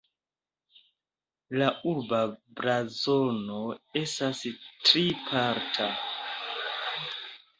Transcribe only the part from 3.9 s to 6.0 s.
estas triparta.